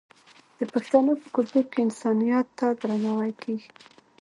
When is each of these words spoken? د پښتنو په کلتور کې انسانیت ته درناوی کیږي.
د 0.57 0.61
پښتنو 0.73 1.11
په 1.21 1.27
کلتور 1.35 1.65
کې 1.71 1.79
انسانیت 1.87 2.47
ته 2.59 2.65
درناوی 2.81 3.31
کیږي. 3.41 3.69